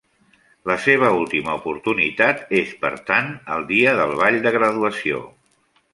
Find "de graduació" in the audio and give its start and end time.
4.47-5.21